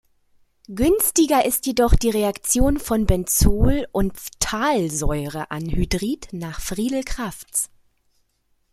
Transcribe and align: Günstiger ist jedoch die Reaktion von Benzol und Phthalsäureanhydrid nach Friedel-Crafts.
Günstiger 0.69 1.45
ist 1.45 1.67
jedoch 1.67 1.93
die 1.93 2.09
Reaktion 2.09 2.79
von 2.79 3.05
Benzol 3.05 3.85
und 3.91 4.17
Phthalsäureanhydrid 4.17 6.29
nach 6.33 6.59
Friedel-Crafts. 6.59 7.69